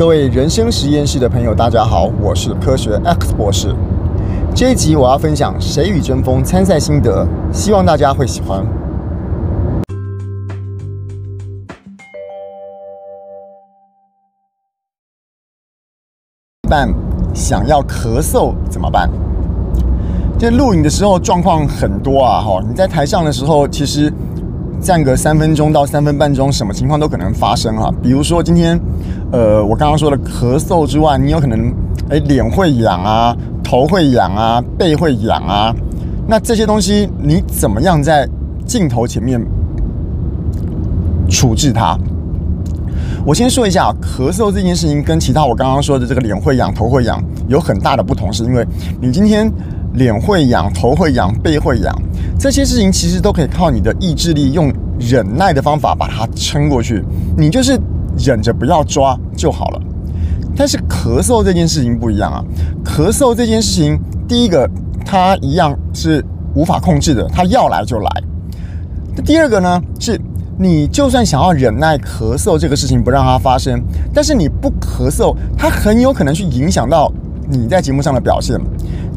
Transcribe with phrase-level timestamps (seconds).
[0.00, 3.76] 各位人生实验室的朋友，大家好，我是科学 X 博士。
[4.54, 8.66] 这一集我要分享《谁与争锋》参赛心得，希望大家会喜欢。
[16.66, 16.88] 但
[17.34, 19.10] 想要咳嗽怎么办？
[20.38, 22.40] 这录影的时候状况很多啊！
[22.40, 24.10] 哈，你在台上的时候，其实。
[24.80, 27.90] 站个三分钟到三分半钟，什么情况都可能发生啊。
[28.02, 28.80] 比如说今天，
[29.30, 31.72] 呃，我刚刚说的咳嗽之外，你有可能，
[32.08, 35.74] 哎，脸会痒啊，头会痒啊，背会痒啊。
[36.26, 38.28] 那这些东西你怎么样在
[38.66, 39.40] 镜头前面
[41.28, 41.98] 处置它？
[43.26, 48.66] 我先说一下，咳嗽这件事情跟其他我刚刚说的这个脸会痒、头会痒有很大的不同，是因为
[49.00, 49.52] 你今天。
[49.94, 51.92] 脸会痒，头会痒，背会痒，
[52.40, 57.04] 这些事情其实都可以靠你的意志力，用忍耐的方法把它撑过去。
[57.36, 57.78] 你就是
[58.16, 59.82] 忍着不要抓就好了。
[60.56, 62.42] 但是咳嗽这件事情不一样啊，
[62.82, 64.66] 咳嗽这件事情，第一个
[65.04, 68.10] 它一样是无法控制的，它要来就来。
[69.22, 70.18] 第二个呢，是
[70.58, 73.78] 你就算想要忍耐咳嗽这个事情不让它发生，
[74.14, 77.12] 但是你不咳嗽，它很有可能去影响到
[77.50, 78.58] 你在节目上的表现。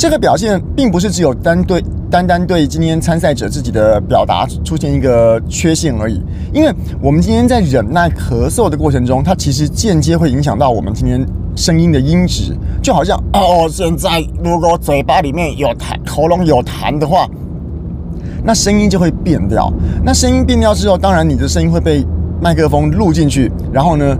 [0.00, 6.22] 这个表现并不是只有单对单单对今天参赛者自己的表达出现一个缺陷而已，
[6.54, 11.22] 因为我们今天在忍耐咳嗽的过程中，它其实间接会影响到我们今天
[11.54, 17.28] 声音的音质，就好像哦，现在如果嘴巴里面有痰，喉咙有痰的话，
[18.42, 19.70] 那声音就会变掉。
[20.02, 22.02] 那声音变掉之后，当然你的声音会被
[22.40, 24.16] 麦克风录进去，然后呢，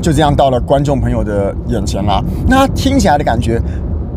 [0.00, 2.24] 就这样到了观众朋友的眼前啦。
[2.48, 3.60] 那听起来的感觉。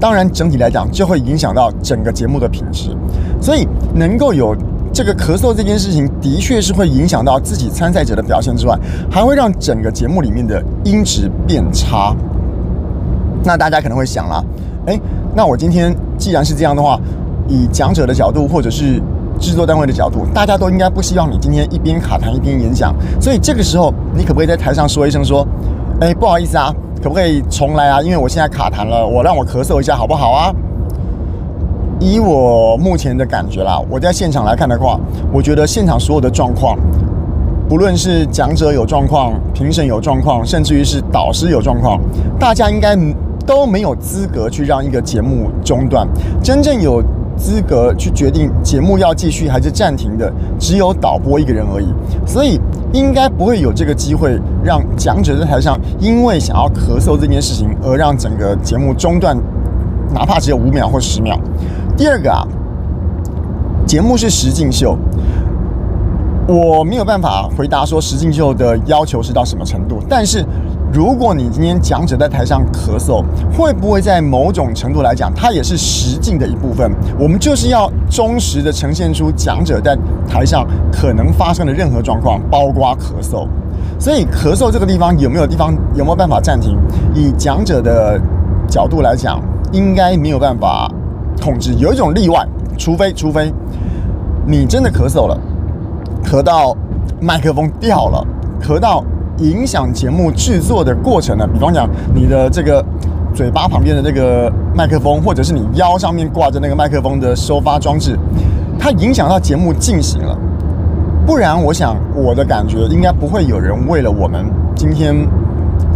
[0.00, 2.96] 当然，整体来讲就会影响到整个节目的品质，
[3.40, 4.56] 所以能够有
[4.92, 8.78] 这个咳嗽这件事情，的确是会影响到自己参赛者的表现之外，
[9.10, 12.14] 还会让整个节目里面的音质变差。
[13.42, 14.44] 那大家可能会想了，
[14.86, 15.00] 诶，
[15.34, 16.98] 那我今天既然是这样的话，
[17.48, 19.02] 以讲者的角度或者是
[19.40, 25.46] 制作单位的角度，大家都应该不希望你今天一边卡痰一边演讲，所以这个时候你可不可以在台上说一声说，
[26.00, 26.72] 诶，不好意思啊。
[27.02, 28.02] 可不可以重来啊？
[28.02, 30.52] 因为我现在卡痰了，我让我咳嗽一下好不好啊？
[32.00, 34.98] 以我目前的感觉啦，我在现场来看的话，
[35.32, 36.78] 我觉得现场所有的状况，
[37.68, 42.00] 不论是讲者有状况、评审有状况，甚至于是导师有状况，
[42.38, 42.96] 大家应该
[43.46, 46.06] 都没有资格去让一个节目中断。
[46.42, 47.02] 真正有
[47.38, 51.86] 资格去决定节目要继续还是暂停的，只有导播一个人而已。
[52.26, 52.60] 所以。
[52.94, 59.36] 应该不会有这个机会让讲者在台上因为想要咳嗽这件事情而让整个节目中断，
[60.14, 61.38] 哪怕只有五秒或十秒。
[61.98, 62.48] 第二个啊，
[63.86, 64.96] 节目是实境秀，
[66.48, 70.42] 我没有办法回答说实境秀的要求是到什么程度，但是。
[70.90, 73.22] 如果你今天讲者在台上咳嗽，
[73.54, 76.90] 会不会在某种程度来讲，它也是实境的一部分？
[77.18, 83.46] 我们就是要忠实的呈现出讲者在台上可能发生的任何状况，包括咳嗽。
[84.00, 86.76] 所以咳嗽这个地方有没有地方有没有办法暂停？
[87.14, 88.18] 以讲者的
[88.66, 89.40] 角度来讲，
[89.72, 90.90] 应该没有办法
[91.42, 91.74] 控制。
[91.74, 92.46] 有一种例外，
[92.78, 93.52] 除非除非
[94.46, 95.38] 你真的咳嗽了，
[96.24, 96.74] 咳到
[97.20, 98.26] 麦克风掉了，
[98.62, 99.04] 咳到。
[99.38, 101.46] 影响节目制作的过程呢？
[101.46, 102.84] 比方讲，你的这个
[103.34, 108.18] 嘴巴旁边的这个麦克风，或者是你腰上面挂着那个麦克风的收发装置，
[108.78, 110.36] 它影响到节目进行了。
[111.26, 115.14] 不然，我想我的感觉应该不会有人为了我们今天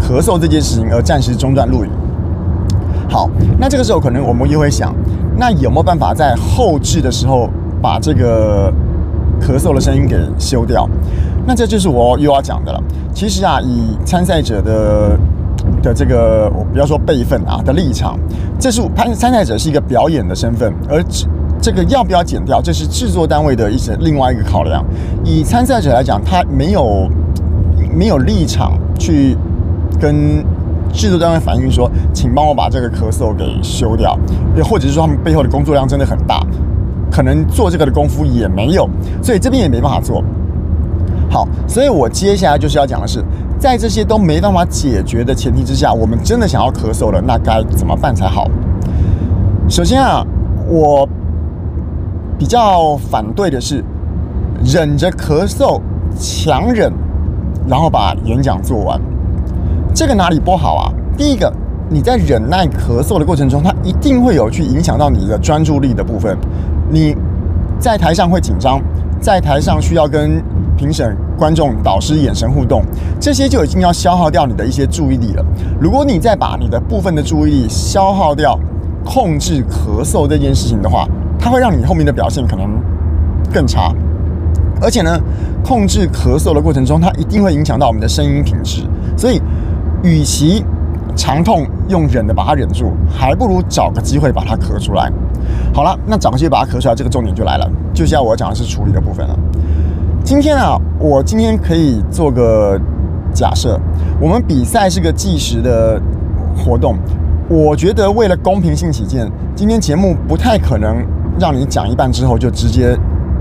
[0.00, 1.90] 咳嗽这件事情而暂时中断录影。
[3.08, 3.28] 好，
[3.58, 4.94] 那这个时候可能我们又会想，
[5.36, 7.48] 那有没有办法在后制的时候
[7.80, 8.72] 把这个
[9.40, 10.88] 咳嗽的声音给修掉？
[11.46, 12.82] 那这就是我又要讲的了。
[13.14, 15.18] 其实啊，以参赛者的
[15.82, 18.18] 的这个，我不要说辈分啊的立场，
[18.58, 21.26] 这是参参赛者是一个表演的身份，而这
[21.60, 24.84] 这个要不要剪掉，这是制作单位的一些另外一个考量。
[25.24, 27.08] 以参赛者来讲，他没有
[27.94, 29.36] 没有立场去
[30.00, 30.44] 跟
[30.92, 34.18] 制作单位反映说，请帮我把这个咳嗽给修掉，
[34.56, 36.40] 又或者是说他们背后的工作量真的很大，
[37.10, 38.88] 可能做这个的功夫也没有，
[39.22, 40.22] 所以这边也没办法做。
[41.32, 43.24] 好，所以我接下来就是要讲的是，
[43.58, 48.46] 在这些都没办法解决的前提之下，我们真的想要咳嗽了，那该怎么办才好？
[49.66, 50.22] 首先啊，
[50.68, 51.08] 我
[52.38, 53.82] 比较反对的是
[54.62, 55.80] 忍着咳嗽，
[56.20, 56.92] 强忍，
[57.66, 59.00] 然后把演讲做完，
[59.94, 60.92] 这个哪里不好啊？
[61.16, 61.50] 第一个，
[61.88, 66.36] 你在忍耐咳嗽的过程中，它一定会有去影响到你的专注力的部分，
[66.90, 67.16] 你
[67.78, 68.78] 在台上会紧张，
[69.18, 70.42] 在台上需要跟
[70.82, 72.82] 评审、观众、导师眼神互动，
[73.20, 75.44] 这些就已经要消耗掉你的一些注意力了。
[75.80, 78.58] 如果你再把你的部分的注意力消耗掉，
[79.04, 81.06] 控制咳嗽这件事情的话，
[81.38, 82.68] 它会让你后面的表现可能
[83.52, 83.94] 更差。
[84.80, 85.16] 而且呢，
[85.64, 88.82] 控制咳嗽的过程中，它一定会影响到我们的声音品质。
[89.16, 89.40] 所以，
[90.02, 90.64] 与其
[91.14, 95.12] 长痛用忍的把它忍住，还不如找个机会把它咳出来。
[95.72, 99.38] 好了，那找个机会把它咳出来，这个重点就来了，就是要我讲的是处理的部分了。
[100.24, 102.80] 今天啊，我今天可以做个
[103.34, 103.78] 假设，
[104.20, 106.00] 我们比赛是个计时的
[106.56, 106.96] 活动。
[107.48, 111.04] 我觉得为了公平性起见，今天节目不太可能
[111.40, 112.96] 让你讲一半之后就直接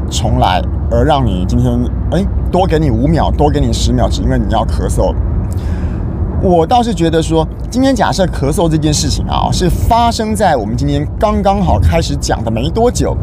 [0.09, 1.71] 重来，而让你今天
[2.11, 5.13] 哎多给你五秒，多给你十秒，只因为你要咳嗽。
[6.41, 13.15] 我倒是觉得说，今天假设咳嗽这件事情啊，是发生在我们今天刚刚好开始讲的没多久。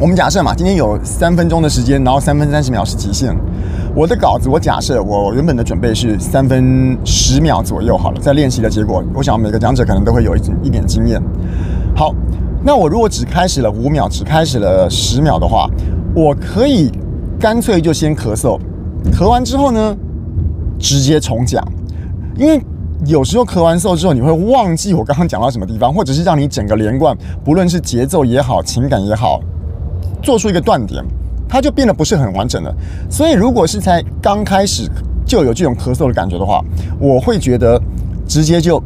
[0.00, 3.36] 我们假设嘛，今天有三分钟的时间，然后三分三十秒是极限。
[3.94, 8.18] 我的稿子，我假设我原本的准备是三分十秒左右好了。
[8.18, 11.22] 在练习的结果，我想每个讲者可能都会有一一点经验。
[11.94, 12.14] 好，
[12.64, 15.68] 那我如果只开始了五秒，只开始了十秒的话，
[16.14, 16.90] 我可以
[17.38, 18.58] 干脆就先咳嗽，
[19.12, 19.94] 咳完之后呢，
[20.78, 21.62] 直接重讲。
[22.38, 22.58] 因为
[23.04, 27.14] 有时候咳完嗽之后，你会忘记我刚刚讲到什么地方，或者是让你整个连贯，
[27.44, 29.38] 不论是节奏也好，情感也好，
[30.22, 31.04] 做出一个断点，
[31.48, 32.74] 它就变得不是很完整了。
[33.10, 34.88] 所以，如果是才刚开始
[35.26, 36.64] 就有这种咳嗽的感觉的话，
[36.98, 37.80] 我会觉得
[38.26, 38.82] 直接就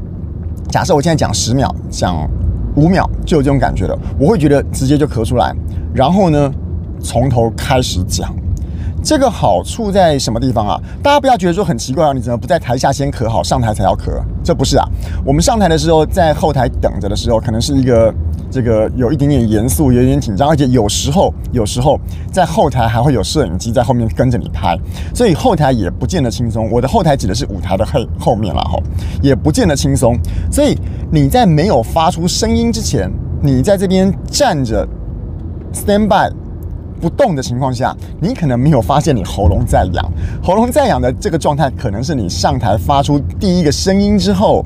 [0.69, 2.29] 假设我现在讲十秒，讲
[2.77, 5.55] 五秒就有这种感觉了，我会觉得直接就咳出来，
[5.95, 6.53] 然后呢，
[7.01, 8.35] 从头开始讲。
[9.05, 10.81] 这个好处在什么地方啊？
[11.03, 14.19] 大家不要觉得说很奇怪啊，你怎么不在台下先咳好，上台才要咳？
[14.43, 14.89] 这不是啊。
[15.27, 18.13] 我们上台的时候，在后台等着的时候，可能是一个
[18.51, 22.01] 这个有一点点严肃，有一点紧张，而且有时候有时候
[22.33, 24.75] 在后台还会有摄影机在后面跟着你拍，
[25.15, 26.71] 所以后台也不见得轻松。
[26.71, 28.79] 我的后台指的是舞台的后后面了哈，
[29.21, 30.19] 也不见得轻松。
[30.51, 30.75] 所以
[31.13, 33.13] 你在没有发出声音之前，
[33.43, 34.89] 你在这边站着
[35.75, 36.35] stand by。
[37.05, 40.13] 不动的情况下，你可能没有发现你喉咙在痒。
[40.43, 44.65] 喉咙在痒的这个状态，可能是你上台发出第一个声音之后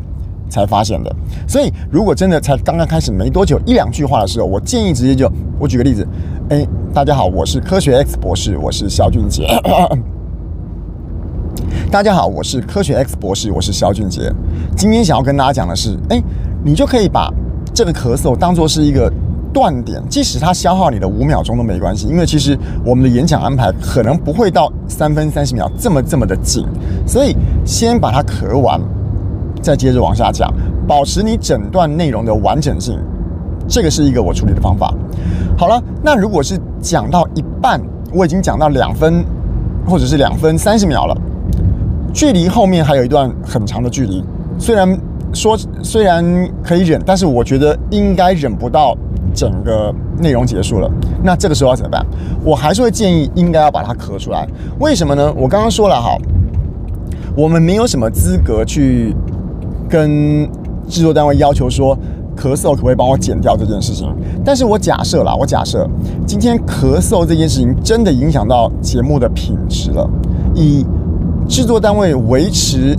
[0.49, 1.13] 才发现的。
[1.49, 6.07] 所以，如果真的才刚刚开始没多久，一两句话的时候，我建议直接就，我举个例子，
[6.51, 6.65] 哎，
[6.95, 9.45] 大家好，我是科学 X 博士，我是肖俊杰。
[11.91, 14.33] 大家好，我是科学 X 博士，我是肖俊杰。
[14.77, 16.23] 今天想要跟大家讲的是，哎，
[16.65, 17.35] 你就可以把
[17.75, 19.13] 这个咳嗽当做是一个。
[19.59, 26.65] 断点，即使它消耗你的五秒钟都没关系，因为其实我们的演讲安排可能不会到三分三十秒这么这么的紧，
[27.05, 28.81] 所以先把它咳完，
[29.61, 30.49] 再接着往下讲，
[30.87, 33.01] 保持你整段内容的完整性，
[33.67, 34.95] 这个是一个我处理的方法。
[35.57, 37.83] 好了，那如果是讲到一半，
[38.13, 39.25] 我已经讲到两分
[39.85, 41.17] 或者是两分三十秒了，
[42.15, 44.23] 距离后面还有一段很长的距离，
[44.57, 44.97] 虽然
[45.33, 46.25] 说虽然
[46.63, 48.97] 可以忍，但是我觉得应该忍不到。
[49.35, 50.91] 整个内容结束了，
[51.23, 52.05] 那这个时候要怎么办？
[52.45, 54.47] 我还是会建议应该要把它咳出来。
[54.81, 55.33] 为什么呢？
[55.37, 56.17] 我刚刚说了哈，
[57.37, 59.15] 我们没有什么资格去
[59.89, 60.49] 跟
[60.89, 61.97] 制作单位要求说
[62.37, 64.09] 咳嗽可不可以帮我剪掉这件事情。
[64.45, 65.89] 但是我假设啦，我假设
[66.27, 70.09] 今天咳嗽这件事情真的影响到节目的品质了，
[70.55, 70.85] 以
[71.49, 72.97] 制作单位维持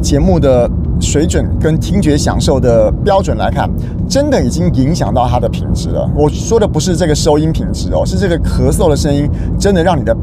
[0.00, 0.70] 节目的。
[1.10, 3.68] 水准跟听觉享受的标准来看，
[4.08, 6.08] 真的已经影响到它的品质了。
[6.14, 10.16] 我说的不是这个收音品质哦，是这个咳嗽的声音真的让你的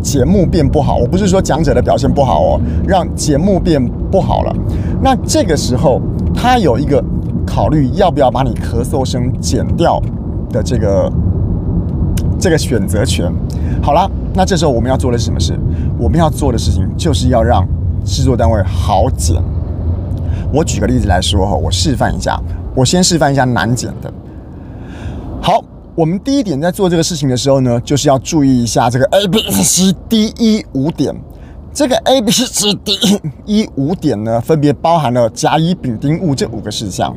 [0.00, 0.98] 节目变不好。
[0.98, 4.54] 我不是说讲者的表现不好哦，让节目变不好了。
[5.02, 6.00] 那这个时候，
[6.32, 7.02] 他有一个
[7.44, 10.00] 考虑要不要把你咳嗽声剪掉
[10.52, 11.12] 的这个
[12.38, 13.32] 这个选择权。
[13.82, 15.58] 好了，那这时候我们要做的是什么事？
[15.98, 17.66] 我们要做的事情就是要让
[18.04, 19.42] 制作单位好剪。
[20.52, 22.40] 我举个例子来说哈，我示范一下。
[22.74, 24.12] 我先示范一下难减的。
[25.42, 25.62] 好，
[25.94, 31.14] 我们第一点在做这个事情的时候呢，就是要注意一下这个 A B C D E 五点。
[31.72, 32.98] 这个 A B C D
[33.46, 37.14] E 五点呢，分别包含了甲乙丙丁戊这五个事项。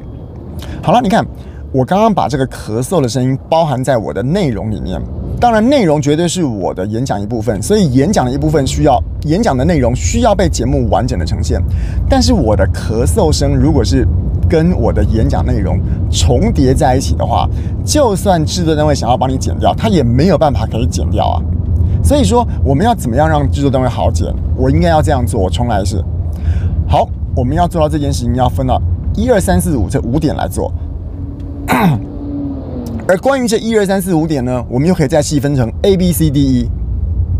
[0.81, 1.25] 好了，你看，
[1.73, 5.01] 我刚刚把这个咳嗽的声音包含在我的内容里面。
[5.39, 11.59] 当然，内容绝对是我的演讲一部分，所以演讲的一部分需要演讲的内容需要被节目完整的呈现。
[12.07, 14.07] 但是我的咳嗽声如果是
[14.47, 15.79] 跟我的演讲内容
[16.11, 17.49] 重叠在一起的话，
[17.83, 21.41] 就算制作单位想要帮你剪掉，他也没有办法可以剪掉啊。
[22.03, 24.31] 所以说，我们要怎么样让制作单位好剪？
[24.55, 25.41] 我应该要这样做。
[25.41, 26.05] 我重来一次。
[26.87, 28.79] 好，我们要做到这件事情，要分到
[29.15, 30.71] 一二三四五这五点来做。
[33.07, 36.69] 而关于这一二三四五点呢，我们又可以再细分成 A B C D E。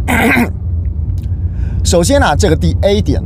[1.84, 3.22] 首先啊，这个第 A 点，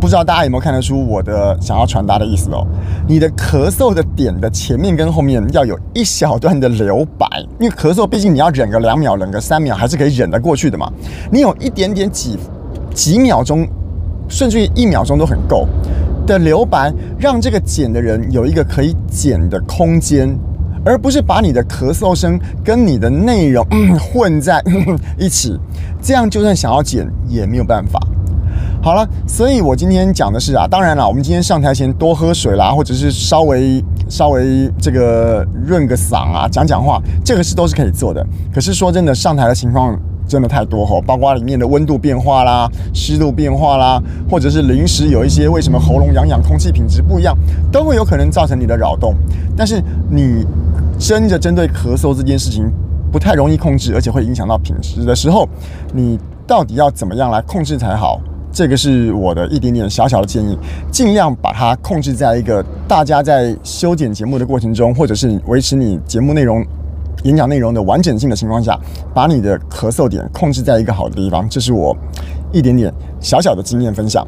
[0.00, 2.66] 不知道大家有没有看得出我的想要传达的意思哦？
[3.06, 7.26] 你的咳嗽的点的前面跟后面要有一小段的留白，
[7.58, 10.90] 因为咳嗽毕竟你要忍个两秒、忍个三秒，还是可以忍得过去的嘛。
[11.30, 12.38] 你有一点点几
[12.94, 13.66] 几秒钟，
[14.28, 15.66] 甚至于一秒钟都很够
[16.28, 20.38] 的留白，让这个剪的人有一个可以剪的空间。
[20.84, 23.66] 而不是把你的咳嗽声跟你的内容、
[23.98, 24.62] 混在、
[25.18, 25.58] 一起，
[26.00, 28.00] 这样就算想要剪也没有办法。
[28.80, 38.24] 好了，所以我今天讲的是啊，当然了，我们今天上台前多喝水啦，或者是稍微稍微这个润个嗓啊，讲讲话，这个是都是可以做的。
[38.54, 39.98] 可是说真的，上台的情况。
[40.28, 47.36] 真的太多吼，包括里面的温度变化啦、湿度变化啦，或者是临时有一些为什么喉咙痒痒、空气品质不一样，
[47.72, 49.14] 都会有可能造成你的扰动。
[49.56, 50.46] 但是你
[50.98, 52.70] 真的针对咳嗽这件事情
[53.10, 55.48] 不太容易控制，而且会影响到品质的时候，
[55.94, 58.20] 你到底要怎么样来控制才好？
[58.50, 60.58] 这个是我的一点点小小的建议，
[60.90, 66.64] 尽量把它控制在一个大家在修剪节目的过程中，或者是维持你节目内容。
[67.24, 68.78] 演讲内容的完整性的情况下，
[69.14, 71.96] 把你的咳嗽点控制在一个好的地方，这是我
[72.52, 74.26] 一点点小小的经验分享。